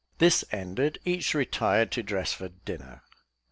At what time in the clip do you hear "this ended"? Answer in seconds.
0.17-0.97